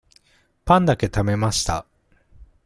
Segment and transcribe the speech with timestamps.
[0.65, 1.85] パンだけ食べました。